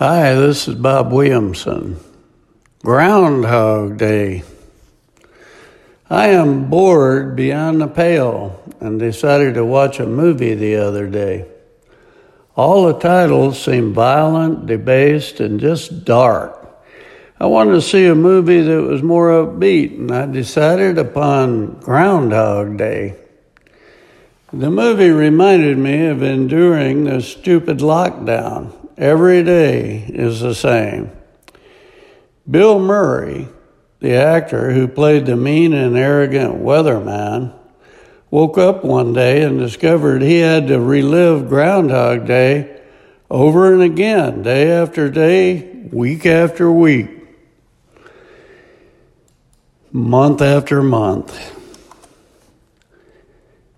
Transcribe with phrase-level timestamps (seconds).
[0.00, 1.98] Hi, this is Bob Williamson.
[2.82, 4.44] Groundhog Day.
[6.08, 11.46] I am bored beyond the pale and decided to watch a movie the other day.
[12.56, 16.56] All the titles seemed violent, debased, and just dark.
[17.38, 22.78] I wanted to see a movie that was more upbeat, and I decided upon Groundhog
[22.78, 23.16] Day.
[24.50, 31.10] The movie reminded me of enduring the stupid lockdown Every day is the same.
[32.48, 33.48] Bill Murray,
[34.00, 37.54] the actor who played the mean and arrogant weatherman,
[38.30, 42.78] woke up one day and discovered he had to relive Groundhog Day
[43.30, 47.08] over and again, day after day, week after week,
[49.92, 51.56] month after month.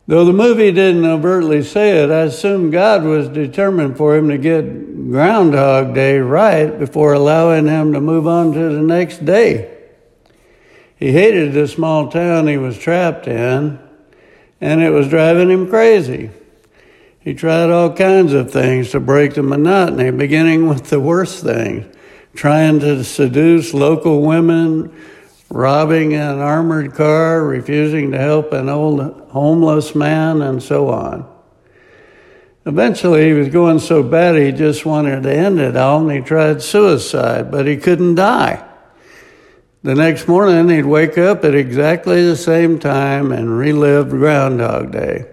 [0.09, 4.37] Though the movie didn't overtly say it, I assume God was determined for him to
[4.37, 4.65] get
[5.12, 9.77] Groundhog Day right before allowing him to move on to the next day.
[10.97, 13.78] He hated the small town he was trapped in,
[14.59, 16.31] and it was driving him crazy.
[17.20, 21.94] He tried all kinds of things to break the monotony, beginning with the worst things
[22.34, 24.91] trying to seduce local women
[25.50, 31.31] robbing an armored car, refusing to help an old homeless man, and so on.
[32.65, 36.21] Eventually, he was going so bad he just wanted to end it all, and he
[36.21, 38.65] tried suicide, but he couldn't die.
[39.83, 45.27] The next morning, he'd wake up at exactly the same time and relive Groundhog Day.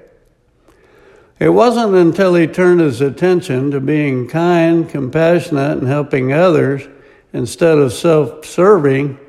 [1.39, 6.87] It wasn't until he turned his attention to being kind, compassionate, and helping others
[7.31, 9.19] instead of self serving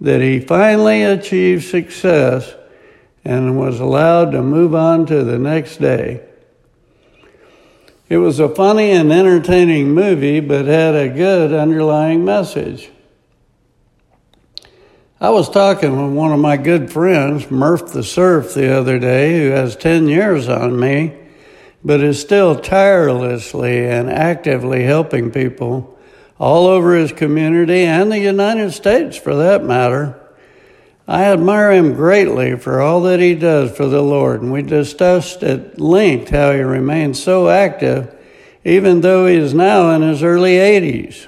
[0.00, 2.54] that he finally achieved success
[3.24, 6.22] and was allowed to move on to the next day.
[8.08, 12.90] It was a funny and entertaining movie, but had a good underlying message.
[15.20, 19.40] I was talking with one of my good friends, Murph the Surf, the other day,
[19.40, 21.18] who has 10 years on me,
[21.84, 25.98] but is still tirelessly and actively helping people
[26.38, 30.18] all over his community and the United States for that matter.
[31.08, 35.42] I admire him greatly for all that he does for the Lord, and we discussed
[35.42, 38.14] at length how he remains so active
[38.68, 41.26] even though he is now in his early 80s.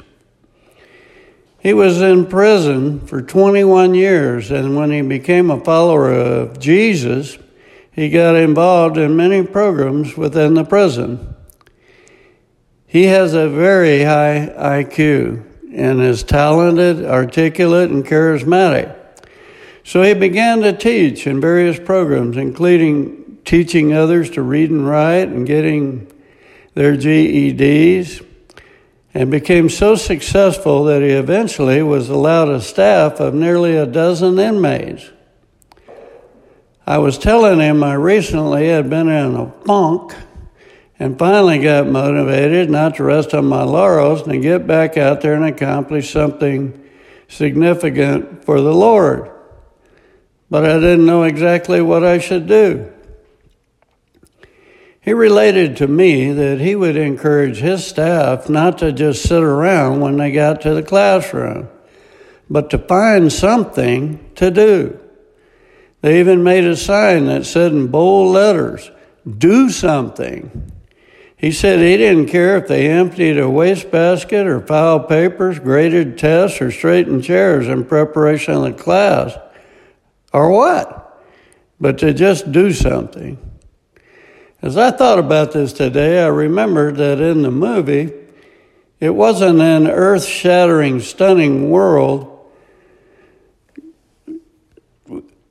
[1.59, 7.39] He was in prison for 21 years, and when he became a follower of Jesus,
[7.93, 11.35] he got involved in many programs within the prison.
[12.87, 19.00] He has a very high IQ and is talented, articulate, and charismatic.
[19.85, 25.29] So he began to teach in various programs, including teaching others to read and write
[25.29, 26.11] and getting
[26.75, 28.25] their GEDs,
[29.13, 34.39] and became so successful that he eventually was allowed a staff of nearly a dozen
[34.39, 35.11] inmates.
[36.87, 40.15] I was telling him I recently had been in a funk
[40.99, 45.23] and finally got motivated not to rest on my laurels and to get back out
[45.23, 46.79] there and accomplish something
[47.27, 49.31] significant for the Lord.
[50.51, 52.93] But I didn't know exactly what I should do.
[55.01, 60.01] He related to me that he would encourage his staff not to just sit around
[60.01, 61.69] when they got to the classroom,
[62.51, 64.99] but to find something to do.
[66.03, 68.91] They even made a sign that said in bold letters,
[69.39, 70.73] do something.
[71.37, 76.61] He said he didn't care if they emptied a wastebasket or filed papers, graded tests,
[76.61, 79.35] or straightened chairs in preparation of the class,
[80.33, 81.25] or what,
[81.81, 83.39] but to just do something.
[84.63, 88.13] As I thought about this today, I remembered that in the movie,
[89.01, 92.27] it wasn't an earth shattering, stunning world,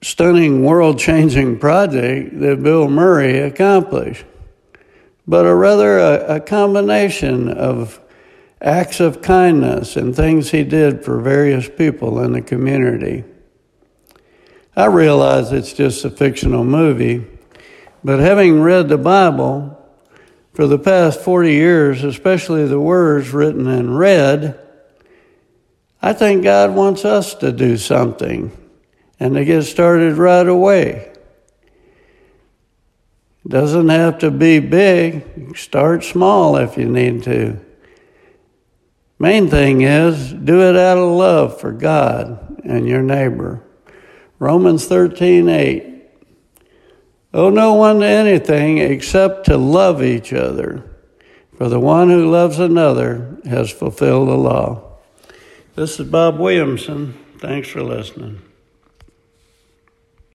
[0.01, 4.25] stunning, world changing project that Bill Murray accomplished
[5.29, 8.01] but a rather a, a combination of
[8.59, 13.23] acts of kindness and things he did for various people in the community.
[14.79, 17.28] I realize it's just a fictional movie,
[18.02, 19.78] but having read the Bible
[20.53, 24.58] for the past 40 years, especially the words written in red,
[26.02, 28.58] I think God wants us to do something
[29.20, 31.11] and to get started right away.
[33.46, 35.58] Doesn't have to be big.
[35.58, 37.59] Start small if you need to.
[39.20, 43.66] Main thing is do it out of love for God and your neighbor.
[44.40, 45.86] Romans 13 8.
[47.34, 50.84] Owe no one to anything except to love each other.
[51.58, 54.97] For the one who loves another has fulfilled the law.
[55.76, 57.14] This is Bob Williamson.
[57.38, 58.41] Thanks for listening.